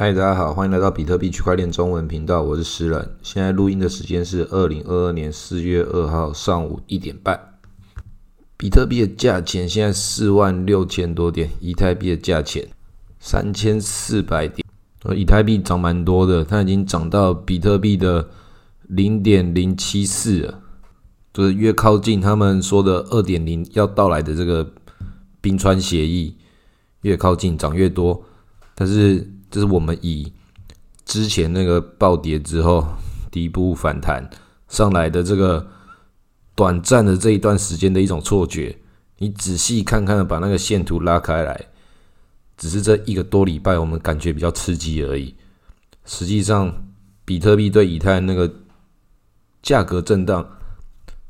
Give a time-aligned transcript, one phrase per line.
[0.00, 3.16] 嗨，大家好，欢迎来到比特币区块链中文频道，我是诗人。
[3.20, 7.38] 现在录音的时间是二零二二年四月二号上午一点半。
[8.56, 12.66] 比特币的价钱现在四万六千多点，以太币的价钱
[13.18, 14.66] 三千四百点。
[15.02, 18.26] 呃，以太币涨蛮多的，它已经涨到比特币的
[18.88, 20.60] 零点零七四了，
[21.34, 24.66] 就是越靠近他们说的二点零要到来的这个
[25.42, 26.38] 冰川协议，
[27.02, 28.24] 越靠近涨越多。
[28.74, 30.32] 但是这是我们以
[31.04, 32.86] 之前那个暴跌之后
[33.30, 34.28] 底部反弹
[34.68, 35.66] 上来的这个
[36.54, 38.76] 短暂的这一段时间的一种错觉。
[39.18, 41.66] 你仔细看看，把那个线图拉开来，
[42.56, 45.34] 只是这一个多礼拜我们感觉比较刺激而已。
[46.06, 46.72] 实际上，
[47.24, 48.50] 比特币对以太那个
[49.62, 50.48] 价格震荡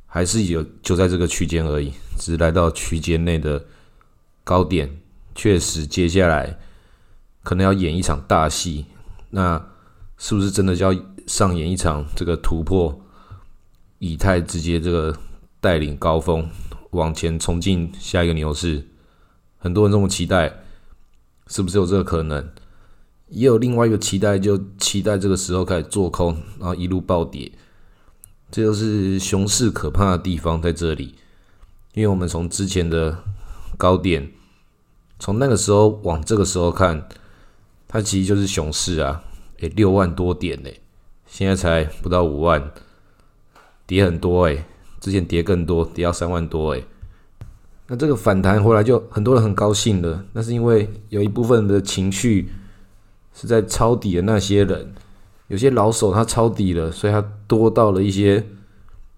[0.07, 3.65] 还是有就在这个区间而已，只是来到区间内的
[4.45, 4.88] 高点。
[5.34, 6.59] 确实，接下来。
[7.43, 8.87] 可能要演一场大戏，
[9.30, 9.69] 那
[10.19, 13.01] 是不是真的就要上演一场这个突破？
[13.99, 15.16] 以太直接这个
[15.60, 16.49] 带领高峰
[16.91, 18.87] 往前冲进下一个牛市，
[19.59, 20.52] 很多人这么期待，
[21.47, 22.51] 是不是有这个可能？
[23.29, 27.52] 也有另外一个期待，就期待这个时候开始做空，然后一路暴跌。
[28.51, 31.15] 这就是熊市可怕的地方在这里，
[31.95, 33.23] 因为我们从之前的
[33.79, 34.32] 高点，
[35.19, 37.09] 从那个时候往这个时候看。
[37.93, 39.21] 它其实就是熊市啊，
[39.59, 40.71] 诶，六万多点呢，
[41.27, 42.71] 现在才不到五万，
[43.85, 44.65] 跌很多诶，
[45.01, 46.85] 之前跌更多，跌到三万多诶。
[47.88, 52.52] 那这个反弹回来就很多人很高兴了，那是因为有一部分的情绪
[53.35, 54.95] 是在抄底的那些人，
[55.49, 58.47] 有些老手他抄底了，所以他多到了一些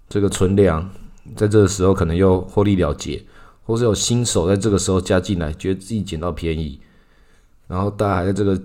[0.08, 0.88] 这个存量，
[1.36, 3.22] 在这个时候可能又获利了结，
[3.64, 6.80] 或是有新手在这个时候加进来，觉得自己捡到便宜。
[7.72, 8.60] 然后大家还在这个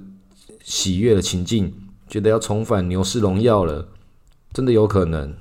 [0.66, 1.74] 喜悦的情境，
[2.10, 3.88] 觉得要重返牛市荣耀了，
[4.52, 5.34] 真的有可能。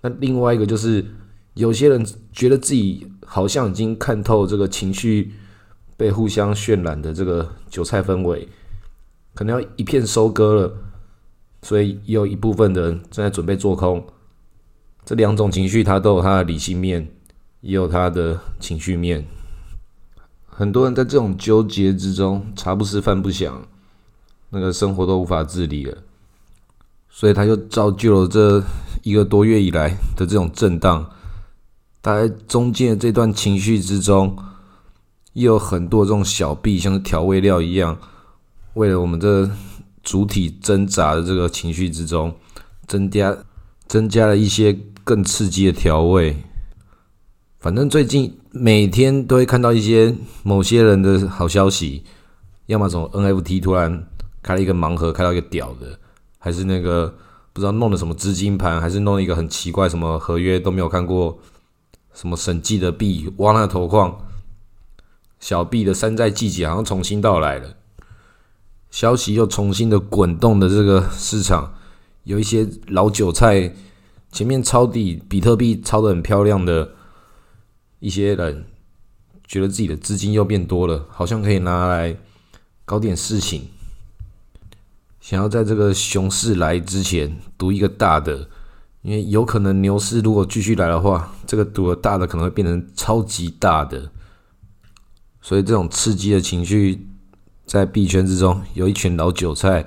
[0.00, 1.06] 那另外一个就是，
[1.54, 5.32] 有些人觉得自己好像已经看透这个情绪
[5.96, 8.48] 被互相渲染的这个韭菜氛围，
[9.34, 10.74] 可能要一片收割了，
[11.62, 14.04] 所以也有一部分的人正在准备做空。
[15.04, 17.08] 这两种情绪，它都有它的理性面，
[17.60, 19.24] 也有它的情绪面。
[20.58, 23.62] 很多人在这种纠结之中，茶不思饭不想，
[24.48, 25.98] 那个生活都无法自理了，
[27.10, 28.64] 所以他就造就了这
[29.02, 31.10] 一个多月以来的这种震荡。
[32.00, 34.34] 大概中间的这段情绪之中，
[35.34, 37.98] 又有很多这种小币，像是调味料一样，
[38.72, 39.50] 为了我们这
[40.02, 42.34] 主体挣扎的这个情绪之中，
[42.86, 43.36] 增加
[43.86, 44.74] 增加了一些
[45.04, 46.34] 更刺激的调味。
[47.58, 52.04] 反正最近每天都会看到一些某些人的好消息，
[52.66, 54.06] 要么从 NFT 突然
[54.42, 55.98] 开了一个盲盒，开到一个屌的，
[56.38, 57.12] 还是那个
[57.52, 61.38] 不知道弄的什么资金盘，还是弄了一个很奇怪什么合约都没有看过，
[62.14, 64.16] 什么审计的币挖那头矿，
[65.40, 67.74] 小币的山寨季节好像重新到来了，
[68.90, 71.74] 消息又重新的滚动的这个市场，
[72.24, 73.74] 有一些老韭菜
[74.30, 76.92] 前面抄底比特币抄的很漂亮的。
[78.06, 78.64] 一些人
[79.48, 82.16] 觉得自己的资金又变多了，好像可以拿来
[82.84, 83.62] 搞点事情，
[85.20, 88.48] 想要在这个熊市来之前赌一个大的，
[89.02, 94.12] 因为有可能牛市如果继续来的话，这个赌的大的可能会变成超级大的，
[95.40, 97.04] 所以这种刺激的情绪
[97.64, 99.82] 在币圈之中有一群老韭菜，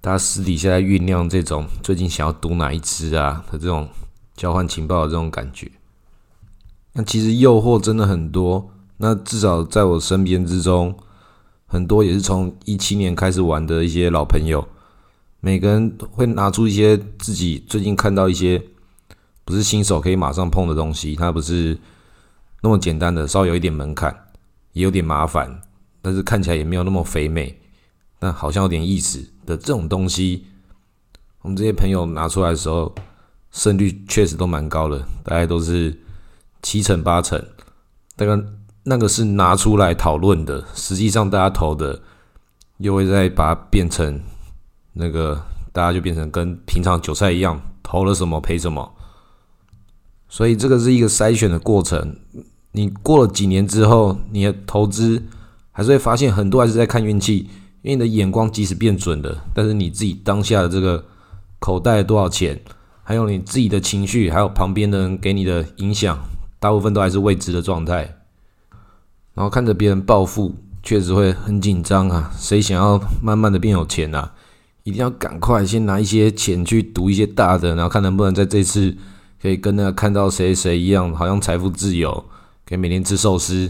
[0.00, 3.88] 大家私底下在酝酿这种最近想要赌哪一只啊的这种
[4.34, 5.70] 交换情报的这种感觉。
[6.98, 10.96] 那其实诱惑真的很多，那至少在我身边之中，
[11.66, 14.66] 很多也是从一七年开始玩的一些老朋友，
[15.40, 18.62] 每个人会拿出一些自己最近看到一些
[19.44, 21.78] 不是新手可以马上碰的东西，它不是
[22.62, 24.16] 那么简单的，稍微有一点门槛，
[24.72, 25.60] 也有点麻烦，
[26.00, 27.60] 但是看起来也没有那么肥美，
[28.18, 30.46] 但好像有点意思的这种东西，
[31.42, 32.94] 我们这些朋友拿出来的时候，
[33.50, 35.94] 胜率确实都蛮高的，大概都是。
[36.66, 37.40] 七成八成，
[38.16, 38.44] 那个
[38.82, 42.02] 那个是拿出来讨论的，实际上大家投的
[42.78, 44.20] 又会再把它变成
[44.94, 45.40] 那个，
[45.72, 48.92] 大家就变成跟平常韭菜一样，投了什么赔什么。
[50.28, 52.16] 所以这个是一个筛选的过程。
[52.72, 55.22] 你过了几年之后，你的投资
[55.70, 57.48] 还是会发现很多还是在看运气，
[57.82, 61.04] 因为你的眼光即使变准了，但是你自己当下的这个
[61.60, 62.60] 口袋多少钱，
[63.04, 66.18] 还有你自己的情绪，还有旁边的人给你的影响。
[66.58, 68.16] 大部分都还是未知的状态，
[69.34, 72.32] 然后看着别人暴富，确实会很紧张啊。
[72.36, 74.32] 谁想要慢慢的变有钱啊？
[74.84, 78.96] 一定要赶快先拿一些钱去赌一些大的，然后看能不能在这次
[79.42, 82.24] 可以跟那个看到谁谁一样，好像财富自由，
[82.64, 83.66] 可以每天吃寿司，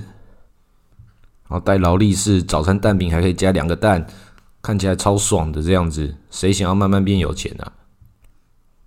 [1.49, 4.07] 然后带劳力士早餐蛋饼还可以加两个蛋，
[4.61, 6.15] 看起来超爽的这样子。
[6.31, 7.73] 谁想要慢慢变有钱啊？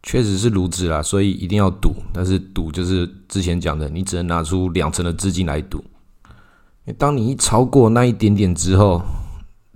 [0.09, 1.93] 确实是如此啦，所以一定要赌。
[2.11, 5.83] 但是赌就是之前讲的，你只能拿出两成的资金来赌。
[6.97, 9.03] 当你一超过那一点点之后，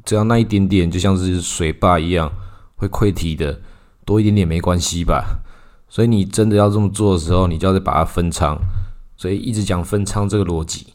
[0.04, 2.32] 只要那一点点就像是水坝一样。
[2.78, 3.62] 会溃堤的，
[4.06, 5.40] 多一点点没关系吧？
[5.88, 8.58] 所以你真的要这么做的时候，你就要再把它分仓。
[9.16, 10.88] 所以一直讲分仓这个逻辑，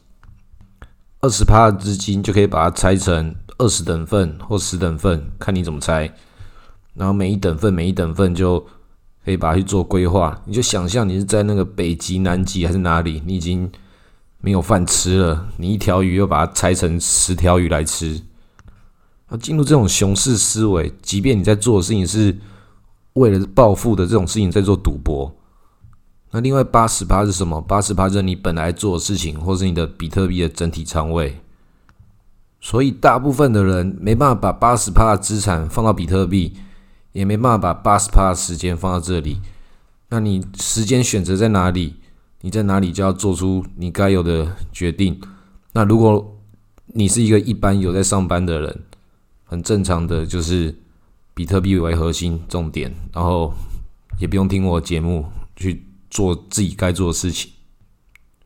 [1.21, 6.13] 二十趴的资金就可以把它拆成二十等份或十等份，看你怎么拆。
[6.93, 8.67] 然后每一等份每一等份就
[9.23, 10.41] 可以把它去做规划。
[10.45, 13.69] 你就想象你是在那个北极、南极还是哪里，你已经
[14.41, 18.21] 没有饭吃了，你一条鱼又把它拆成十条鱼来吃。
[19.31, 22.35] 要进入这种熊市思维，即便你在做的事情是
[23.13, 25.35] 为了暴富的这种事情，在做赌博。
[26.31, 27.59] 那另外八十趴是什么？
[27.61, 31.39] 八十趴是你本来做的事情，或是你的比特币的整体仓位。
[32.61, 36.53] 所以大部分的人没办法把八十趴的资产放到比特币，
[37.11, 39.39] 也没办法把八十趴的时间放到这里。
[40.09, 41.95] 那你时间选择在哪里？
[42.41, 45.19] 你在哪里就要做出你该有的决定。
[45.73, 46.37] 那如果
[46.87, 48.83] 你是一个一般有在上班的人，
[49.43, 50.73] 很正常的就是
[51.33, 53.53] 比特币为核心重点，然后
[54.19, 55.25] 也不用听我节目
[55.55, 57.51] 去做自己该做的事情，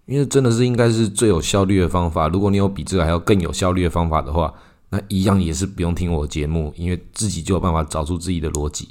[0.05, 2.27] 因为真的是应该是最有效率的方法。
[2.27, 4.53] 如果你有比这个还要更有效率的方法的话，
[4.93, 8.89] 那一样也是不用听我节目，因为自己就有办法找出自己的逻辑。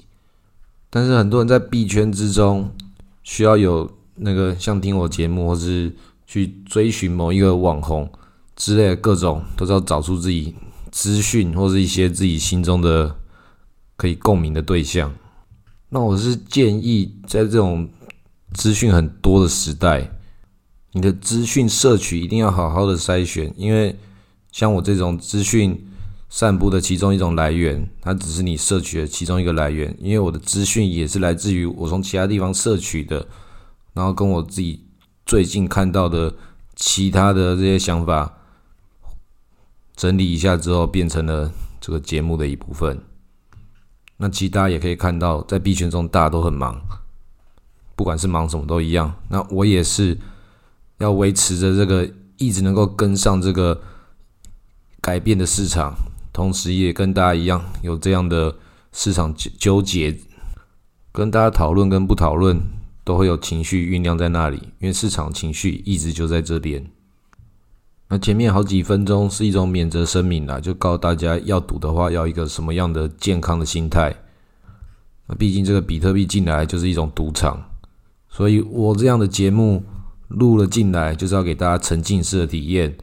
[0.90, 2.68] 但是很多人在币圈之中
[3.22, 5.94] 需要有那个像听我节目，或是
[6.26, 8.10] 去追寻某一个网红
[8.56, 10.56] 之类的各种，都是要找出自己。
[10.90, 13.16] 资讯或是一些自己心中的
[13.96, 15.10] 可以共鸣的对象，
[15.88, 17.88] 那我是建议在这种
[18.52, 20.10] 资讯很多的时代，
[20.92, 23.98] 你的资讯摄取一定要好好的筛选，因为
[24.50, 25.82] 像我这种资讯
[26.34, 33.28] 散布的其中一种来源，它只是你摄取的其中一个来源，因为我的资讯也是来自于我从其他地方摄取的，
[33.92, 34.82] 然后跟我自己
[35.26, 36.34] 最近看到的
[36.74, 38.38] 其他的这些想法。
[39.94, 42.98] 整理一下之后，变成了这个节目的一部分。
[44.16, 46.80] 那其他也可以看到，在币圈中大家都很忙，
[47.94, 49.14] 不管是忙什么都一样。
[49.28, 50.18] 那我也是
[50.96, 53.82] 要维持着这个，一直能够跟上这个
[55.02, 55.94] 改变的市场，
[56.32, 58.56] 同时也跟大家一样有这样的
[58.92, 60.18] 市场纠纠结，
[61.12, 62.60] 跟大家讨论跟不讨论
[63.04, 66.84] 都会有情绪酝酿在那里，因为市场情绪一直就在这边。
[68.08, 74.14] 那前面好几分钟是一种免责声明啦，就告诉大家要赌的话，要一个什么样的健康的心态。
[75.26, 77.62] 那毕竟这个比特币进来就是一种赌场，
[78.28, 79.82] 所以我这样的节目
[80.28, 82.94] 录了进来，就是要给大家沉浸式的体验，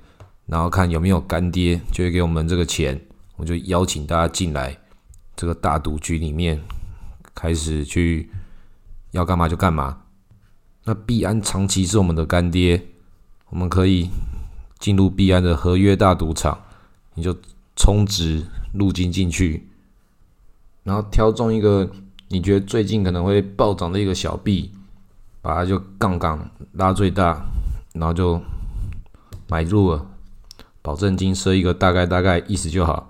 [0.46, 3.02] 然后看有没有干爹就会给我们这个钱，
[3.40, 4.78] 我就邀请大家进来
[5.36, 6.62] 这个大赌局里面，
[7.34, 8.30] 开始去
[9.10, 10.04] 要干嘛就干嘛。
[10.84, 12.86] 那币安长期是我们的干爹，
[13.50, 14.10] 我们可以。
[14.80, 16.58] 进入币安的合约大赌场，
[17.16, 17.36] 你就
[17.76, 19.68] 充值入金进去，
[20.84, 21.92] 然后挑中一个
[22.30, 24.72] 你觉得最近可能会暴涨的一个小币，
[25.42, 27.46] 把它就杠杠拉最大，
[27.92, 28.42] 然后就
[29.50, 30.08] 买入了，
[30.82, 33.09] 保证金设一个大概大概意思就好，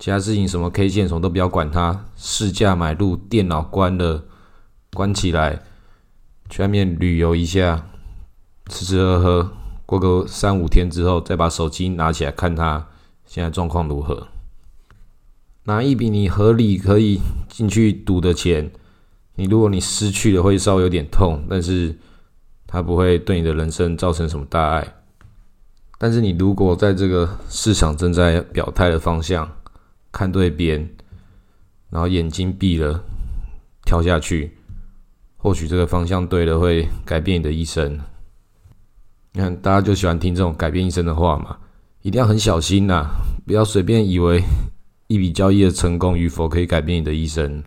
[0.00, 4.24] 其他事情什么 K 线什么都不要管它，市价买入，电脑关了，
[4.94, 5.60] 关起来，
[6.48, 7.86] 去外面旅游一下，
[8.70, 9.52] 吃吃喝喝。
[9.84, 12.86] 过个三五天之后，再把手机拿起来看它
[13.26, 14.28] 现在状况如何。
[15.64, 18.72] 拿一笔你合理可以进去赌的钱，
[19.34, 21.98] 你如果你失去了会稍微有点痛，但是
[22.66, 24.94] 它不会对你的人生造成什么大碍。
[25.98, 29.46] 但是你如果在这个市场正在表态的方向
[30.12, 30.88] 看对边，
[31.90, 33.02] 然后眼睛闭了
[33.84, 34.56] 跳下去，
[35.36, 37.98] 或许这个方向对了，会改变你的一生。
[39.32, 41.56] 你看，大家就喜欢听这种改变一生的话嘛，
[42.02, 43.06] 一定要很小心呐，
[43.46, 44.42] 不要随便以为
[45.06, 47.62] 一笔交易的成功与否可以改变你的一生。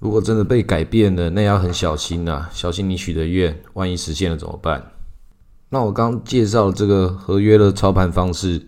[0.00, 4.92] 如果真的被改变了，那要很小心呐，小心你许的愿，万一实现了怎么办？
[5.68, 8.66] 那我刚介绍这个合约的操盘方式，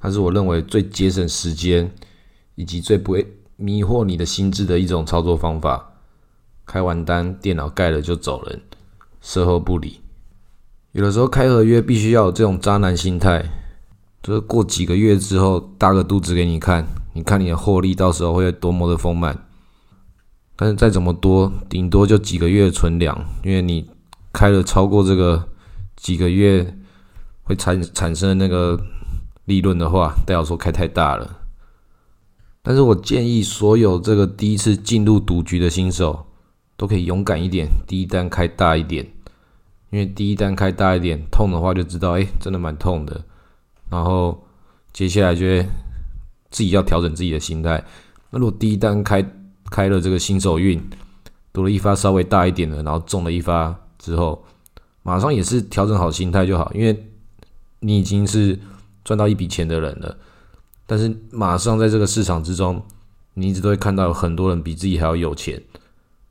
[0.00, 1.92] 它是我认为最节省时间
[2.54, 3.26] 以及最不会
[3.56, 5.86] 迷惑你的心智的一种操作方法。
[6.64, 8.62] 开完单，电脑盖了就走人，
[9.20, 10.00] 售后不理。
[10.92, 13.44] 有的时候开合约必须要有这种渣男心态，
[14.22, 19.46] 就是过几个月之后大个肚子给你看，你看你的获利到时候会有多么的丰满。
[20.56, 23.90] 但是再怎么多，顶多就几个月存粮，因为你
[24.32, 25.48] 开了超过这个
[25.96, 26.76] 几个月
[27.42, 28.78] 会产产生那个
[29.50, 31.38] 利润的话，代表说开太大了。
[32.62, 36.24] 但是我建议所有这个第一次进入赌局的新手
[36.76, 39.04] 都可以勇敢一点，第一单开大一点，
[39.90, 43.20] 因为第一单开大一点，痛的话就知道，哎，真的蛮痛的。
[43.90, 44.40] 然后
[44.92, 45.44] 接下来就
[46.50, 47.84] 自己要调整自己的心态。
[48.30, 49.20] 那如果第一单开，
[49.68, 50.80] 开了这个新手运，
[51.52, 54.44] 赌了一发稍微大一点的，然后中了一发之后，
[55.02, 57.10] 马上也是调整好心态就好，因为
[57.80, 58.58] 你已经是
[59.04, 60.16] 赚到一笔钱的人了。
[60.86, 62.82] 但是马上在这个市场之中，
[63.34, 65.62] 你一直都会看到有很多人比自己还要有钱，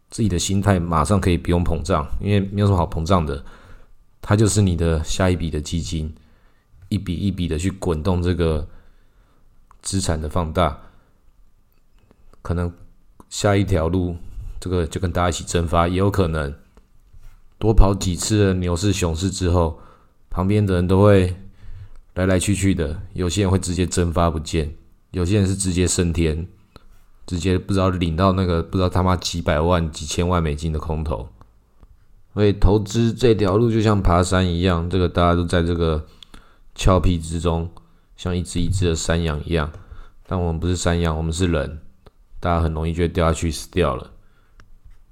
[0.10, 3.44] 自己的心态马上可以不用膨胀，因为没有什么好膨胀的，
[4.22, 6.14] 它就是你的下一笔的基金，
[6.90, 8.68] 一笔一笔的去滚动这个
[9.82, 10.78] 资产的放大，
[12.42, 12.72] 可能。
[13.30, 14.16] 下一条路，
[14.60, 16.52] 这个就跟大家一起蒸发，也有可能
[17.60, 19.80] 多跑几次的牛市、熊市之后，
[20.32, 21.36] 旁边的人都会
[22.16, 23.02] 来来去去的。
[23.14, 24.76] 有些人会直接蒸发不见，
[25.12, 26.48] 有些人是直接升天，
[27.26, 31.30] 直接不知道领到那个不知道他妈几百万、几千万美金的空头。
[32.34, 36.06] 所以投资这条路就像爬山一样，这个大家都在这个
[36.76, 37.70] 峭壁之中，
[38.16, 39.72] 像一只一只的山羊一样。
[40.28, 41.80] 但我们不是山羊，我们是人。
[42.42, 44.12] 大家很容易就掉下去死掉了，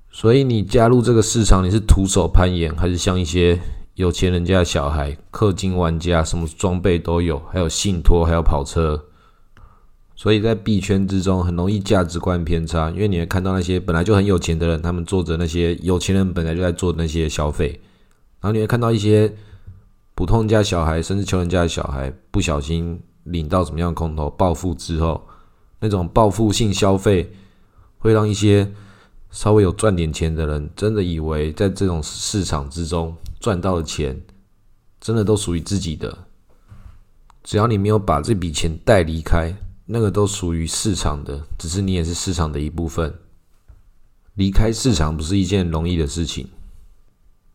[0.10, 3.60] 所以你加入这个市场，你是徒手攀岩，还是像一些
[3.98, 9.06] 有钱人家的小孩、氪金玩家，什么装备都有，还有信托，还有跑车。
[10.16, 17.70] 所以在币圈之中，很容易价值观偏差，因为你会看到那些本来就很有钱的人，他们做着那些有钱人本来就在做那些消费，
[18.40, 19.34] 然后你会看到一些
[20.14, 25.20] 普通人家小孩，甚至穷人家的小孩，不小心领到什么样的空头暴富之后。
[25.80, 27.32] 那种报复性消费，
[27.98, 28.72] 会让一些
[29.32, 34.22] 稍微有赚点钱的人，真的以为在这种市场之中赚到的钱，
[35.00, 36.18] 真的都属于自己的。
[37.44, 43.14] 只要你没有把这笔钱带离开，那个都属于市场的，只是你也是市场的一部分。
[44.34, 46.48] 离开市场不是一件容易的事情，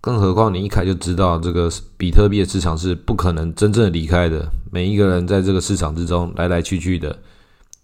[0.01, 4.51] 更何况你一开就知道这个比特币的市场是不可能真正离开的。
[4.73, 7.17] 每一个人在这个市场之中来来去去的。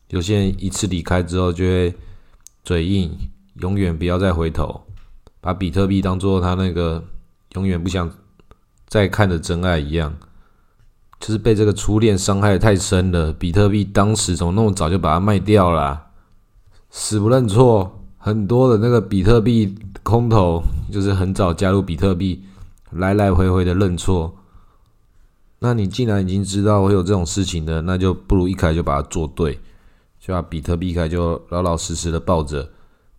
[0.08, 1.94] 有些人一次离开之后就会
[2.64, 3.14] 嘴硬，
[3.60, 4.82] 永远不要再回头，
[5.40, 7.04] 把比特币当做他那个
[7.54, 8.10] 永远不想
[8.86, 10.16] 再看的真爱一样，
[11.20, 13.32] 就是被这个初恋伤害的太深了。
[13.32, 16.06] 比特币当时怎么那么早就把它卖掉了？
[16.90, 20.62] 死不认错，很多的那个比特币空头
[20.92, 22.44] 就是很早加入比特币，
[22.90, 24.34] 来来回回的认错。
[25.58, 29.58] 那你既然已经知道会有这种事情的，那就不如一开始就把它做对。
[30.20, 32.68] 就把比特币一开，就老老实实的抱着。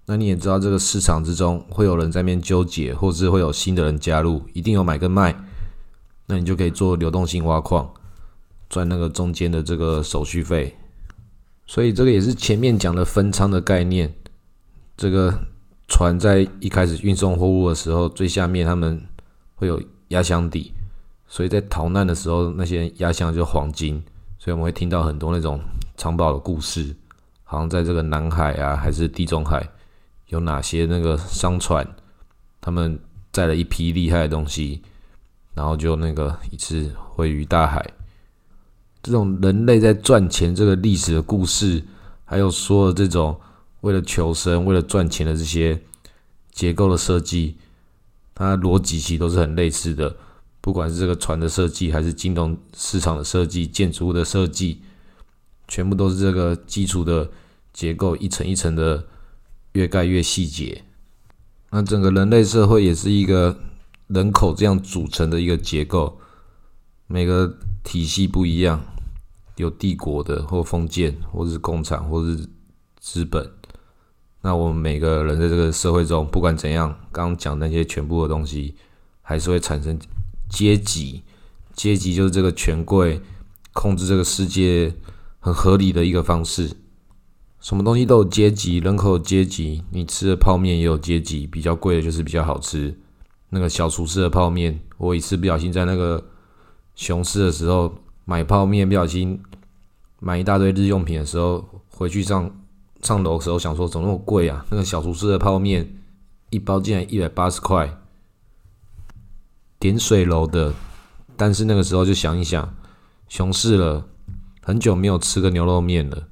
[0.10, 5.36] 那你也知道，这个市场之中会有人在面纠结，或是会有新的人加入，一定有买跟卖。
[6.26, 7.88] 那你就可以做流动性挖矿，
[8.70, 10.76] 赚那个中间的这个手续费。
[11.68, 14.12] 所以这个也是前面讲的分仓的概念。
[14.98, 15.32] 这个
[15.88, 19.00] 船在一开始运送货物的时候，最下面他们
[19.54, 20.74] 会有压箱底，
[21.28, 24.02] 所以在逃难的时候，那些压箱就黄金。
[24.40, 25.60] 所以我们会听到很多那种。
[25.98, 26.96] 藏宝的故事，
[27.44, 29.70] 好像在这个南海啊，还是地中海，
[30.30, 31.88] 有哪些那个商船，
[32.60, 33.00] 他们
[33.32, 34.82] 载了一批厉害的东西，
[35.54, 37.94] 然后就那个一次毁于大海。
[39.04, 41.84] 这种人类在赚钱这个历史的故事，
[42.26, 43.40] 还有说的这种
[43.82, 45.82] 为了求生、为了赚钱的这些
[46.52, 47.58] 结构的设计，
[48.36, 50.16] 它逻辑其实都是很类似的。
[50.62, 54.82] 不管是这个船的设计，还是金融市场的设计、建筑物的设计。
[55.70, 57.30] 全部都是这个基础的
[57.72, 59.06] 结构，一层一层的
[59.74, 60.84] 越盖越细节。
[61.72, 63.58] 那整个人类社会也是一个
[64.08, 66.20] 人口这样组成的一个结构，
[67.08, 68.82] 每个体系不一样，
[69.58, 72.48] 有帝国的，或封建，或是共产，或是
[73.00, 73.52] 资本。
[74.42, 78.76] 那我们每个人在这个社会中，不管怎样，刚刚讲那些全部的东西，
[79.22, 80.00] 还是会产生
[80.50, 81.24] 阶级。
[81.74, 83.22] 阶级就是这个权贵
[83.74, 84.94] 控制这个世界。
[85.42, 86.70] 很合理的一个方式，
[87.60, 92.98] 什么东西都有阶级，人口有阶级，你吃的泡面也有阶级，比较贵的就是比较好吃。
[93.50, 96.24] 那个小厨师的泡面，我一次不小心在那个
[96.96, 97.94] 熊市的时候
[98.26, 99.42] 买泡面，不小心
[100.20, 102.50] 买一大堆日用品的时候，回去上
[103.02, 104.66] 上楼的时候想说怎么那么贵啊？
[104.70, 105.98] 那个小厨师的泡面
[106.50, 107.98] 一包竟然一百八十块，
[109.80, 110.74] 点水楼的。
[111.36, 112.74] 但是那个时候就想一想。
[113.30, 114.08] 熊市了，
[114.60, 116.28] 很久没有吃个牛肉面了，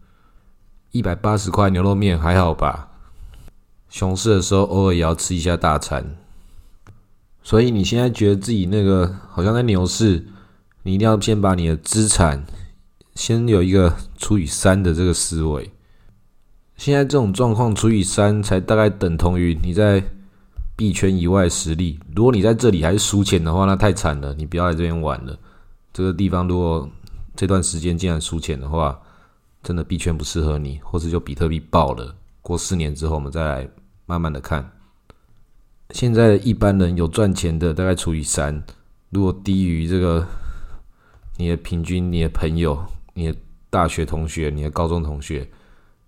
[0.97, 2.89] 一百八十块牛肉面还好吧？
[3.87, 6.17] 熊市的时候偶尔也要吃一下大餐，
[7.43, 10.25] 所以你现在觉得自己那个好像在牛市，
[10.81, 12.43] 你一定要先把你的资产
[13.13, 15.71] 先有一个除以三的这个思维。
[16.75, 20.03] 现在这种状况除以三，才大概等同于你在
[20.75, 21.99] 币圈以外实力。
[22.15, 25.37] 如果你在这里还是输钱的话，那太惨了，你不要来这边玩了。
[25.93, 26.89] 这个地方如果
[27.35, 28.99] 这段时间竟然输钱的话，
[29.67, 32.15] 真的币圈不适合你，或者就比特币爆了。
[32.41, 33.69] 过四年之后，我们再来
[34.05, 34.71] 慢慢的看。
[35.89, 38.63] 现在一般人有赚钱的，大概除以三。
[39.09, 40.25] 如果低于这个，
[41.35, 42.81] 你的平均，你的朋友，
[43.13, 43.37] 你的
[43.69, 45.45] 大学同学，你的高中同学，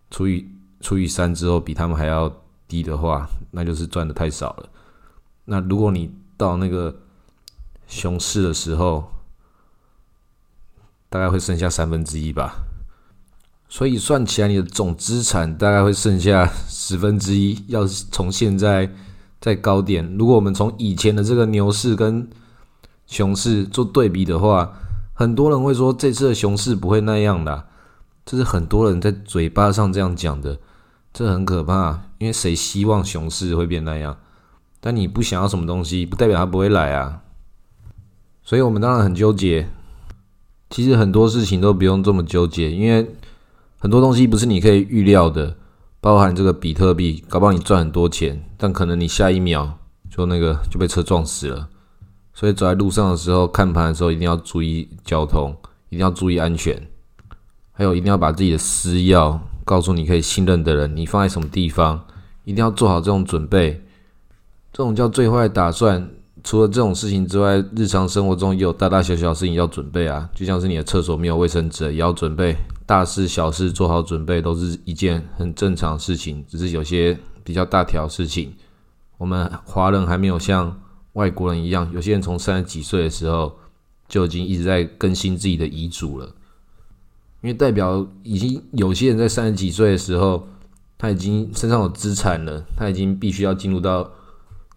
[0.09, 0.49] 除以
[0.79, 2.33] 除以三之后，比他们还要
[2.65, 4.69] 低的话，那就是赚的太少了。
[5.43, 6.97] 那如果你到那个
[7.87, 9.11] 熊市的时候，
[11.09, 12.55] 大概会剩下三分之一吧。
[13.71, 17.63] 所以算起来，你的总资产大概会剩下十分之一。
[17.67, 18.91] 要从现在
[19.39, 22.27] 在高点，如果我们从以前的这个牛市跟
[23.05, 24.73] 熊市做对比的话，
[25.13, 27.67] 很多人会说这次的熊市不会那样的，
[28.25, 30.57] 这是很多人在嘴巴上这样讲的，
[31.13, 32.05] 这很可怕。
[32.17, 34.17] 因为谁希望熊市会变那样？
[34.79, 37.21] 但你不想要什么东西，不代表它不会来啊。
[38.43, 39.69] 所以我们当然很纠结。
[40.71, 43.15] 其实很多事情都不用这么纠结，因为。
[43.81, 45.55] 很多东西不是你可以预料的，
[46.01, 51.69] 包含这个比特币，搞不好你赚很多钱，但可能你下一秒就那个就被车撞死了。
[52.33, 55.55] 所以走在路上的时候，看盘的时候一定要注意交通，
[55.89, 56.89] 一定要注意安全，
[57.71, 62.05] 还有一定要把自己的私钥告诉你可以信任的人，你放在什么地方，
[62.43, 63.81] 一定要做好这种准备。
[64.73, 66.09] 这种叫最坏打算。
[66.41, 72.55] 除了这种事情之外，日常生活中也有大大小小事情要准备啊，就像是你的厕所没有卫生纸，也要准备。
[72.89, 78.51] 大事小事做好准备都是一件很正常的事情，只是有些比较大条事情，
[79.19, 80.75] 我们华人还没有像
[81.13, 83.55] 外国人一样，有些人从三十几岁的时候
[84.07, 86.25] 就已经一直在更新自己的遗嘱了，
[87.43, 90.47] 因为代表已经有些人在三十几岁的时候，
[90.97, 94.09] 他已经身上有资产了，他已经必须要进入到。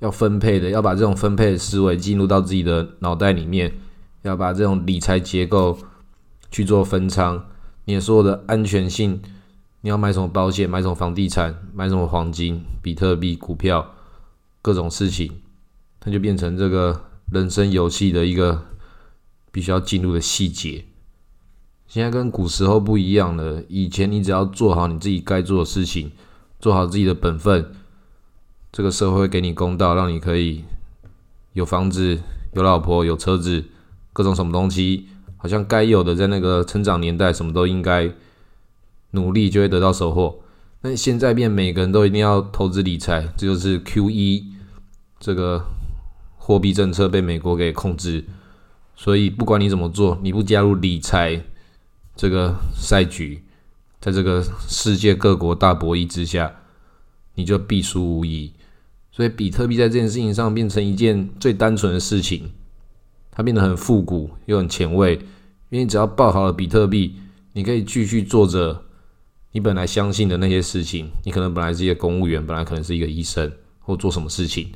[0.00, 3.72] 要分配的，要把这种分配的思维进入到自己的脑袋里面，
[4.22, 5.78] 要把这种理财结构
[6.50, 7.46] 去做分仓。
[7.84, 9.20] 你所有的安全性，
[9.80, 13.94] 你要买什么保险，买什么房地产，买什么黄金、比特币、股票，
[14.60, 15.32] 各种事情，
[15.98, 18.66] 它就变成这个人生游戏的一个
[19.50, 20.84] 必须要进入的细节。
[21.88, 26.12] 现在跟古时候不一样了，以前你只要做好你自己该做的事情，
[26.58, 27.74] 做好自己的本分。
[28.70, 30.64] 这个社会给你公道，让你可以
[31.52, 32.18] 有房子、
[32.54, 33.64] 有老婆、有车子，
[34.14, 35.08] 各种什么东西，
[35.42, 38.08] 好像该有的，在那个成长年代，什么都应该
[39.10, 40.38] 努力就会得到收获。
[40.80, 44.46] 但现在变，每个人都一定要投资理财，这就是 Q E
[45.18, 45.64] 这个
[46.36, 48.24] 货币政策被美国给控制。
[48.94, 51.42] 所以不管你怎么做，你不加入理财
[52.14, 53.42] 这个赛局，
[54.00, 56.54] 在这个世界各国大博弈之下，
[57.34, 58.52] 你就必输无疑。
[59.10, 62.52] 所以，比特币在这件事情上变成一件最单纯的事情，
[63.32, 65.18] 它变得很复古又很前卫。
[65.70, 67.16] 因为只要抱好了比特币，
[67.54, 68.84] 你可以继续做着
[69.50, 71.10] 你本来相信的那些事情。
[71.24, 74.70] 你可能本来是一个公务员，本来可能是一个医生，或做什么事情，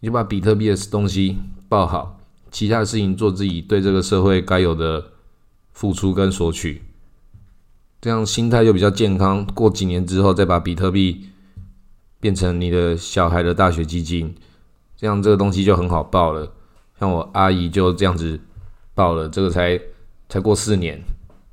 [0.00, 1.36] 你就把比特币的东西
[1.68, 2.18] 抱好，
[2.50, 5.04] 其他的事情做自己对这个社会该有的
[5.72, 6.82] 付出跟索取，
[8.00, 9.46] 这样心态就比较健康。
[9.54, 11.28] 过几年之后，再把比特币。
[12.20, 14.32] 变成你的小孩的大学基金，
[14.96, 16.52] 这样这个东西就很好报了。
[17.02, 18.38] 那我阿姨就这样子
[18.94, 19.76] 报了，这个才
[20.28, 21.02] 才过四年，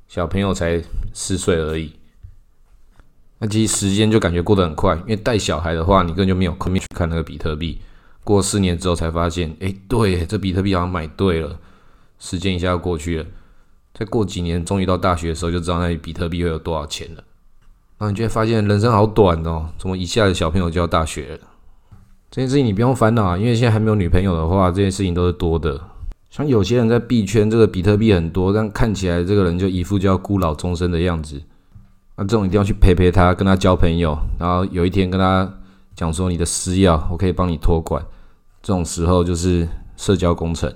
[0.06, 0.80] 小朋友才
[1.12, 1.92] 四岁而已。
[3.40, 7.80] 那其实时间就感觉过得很快，因为带小孩的话，你根本就没有空去看那个比特币。
[8.22, 11.58] 过四年之后才发现，哎，对，这比特币好像买对了。
[12.20, 13.26] 时间一下就过去了，
[13.92, 17.24] 再过几年，终于到大学的时候，就知道那比特币会有多少钱了。
[17.98, 21.40] 然后你就会发现人生好短哦，怎么一下子小朋友就要大学了？
[22.30, 25.80] 这件事情你不用烦恼啊，因为现在还没有女朋友的话，这件事情都是多的。
[26.30, 31.42] 像有些人在币圈，这个比特币很多，但看起来这个人就一副就要孤老终生的样子。
[32.16, 35.52] 那这种一定要去陪陪他，跟他交朋友，然后有一天跟他
[35.96, 38.00] 讲说你的私钥，我可以帮你托管。
[38.62, 40.72] 这种时候就是社交工程。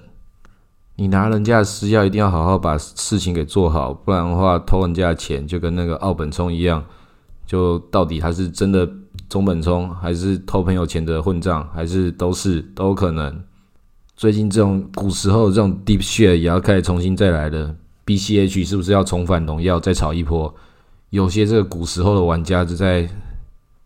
[0.96, 6.84] 你拿人家的私钥，一定要好好把事情给做好，不然的话偷人家的钱，就跟那个奥本聪一样。
[7.46, 8.88] 就到底他是真的
[9.28, 13.42] 中本聪，还是偷朋友钱的混账，还是都是都可能。
[14.16, 17.74] 最近这种古时候这种 deep share 也要开始重新再来了
[18.06, 20.54] ，BCH 是不是要重返荣耀再炒一波？
[21.10, 23.08] 有些这个古时候的玩家就在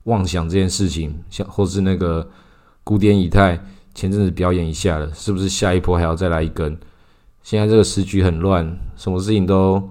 [0.05, 2.29] 妄想这件事情，像或是那个
[2.85, 3.59] 古典以太
[3.95, 6.77] 前阵子表演一下了，是不是下一波还要再来一根？
[7.43, 9.91] 现在这个时局很乱，什么事情都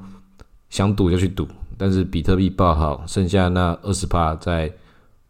[0.69, 4.71] 想赌就去赌，但是比特币爆好，剩下那二十趴在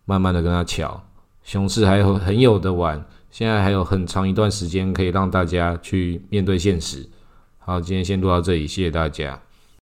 [0.07, 1.03] 慢慢的跟他抢，
[1.43, 7.05] 熊市还有很有的玩，现在还有很长一段时间可以让大家去面对现实。
[7.59, 9.37] 好，今天先录到这里，谢谢大家。